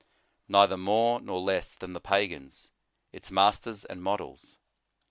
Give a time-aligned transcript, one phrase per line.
[0.47, 2.71] Neither more nor less than the pagans,
[3.13, 4.57] its masters and models.